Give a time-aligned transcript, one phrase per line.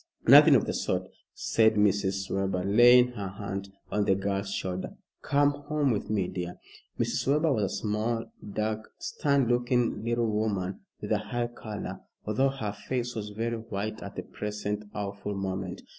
[0.25, 1.03] "Nothing of the sort,"
[1.35, 2.31] said Mrs.
[2.31, 4.97] Webber, laying her hand on the girl's shoulder.
[5.21, 6.57] "Come home with me, dear."
[6.99, 7.27] Mrs.
[7.27, 12.71] Webber was a small, dark, stern looking little woman with a high color, although her
[12.73, 15.83] face was very white at the present awful moment.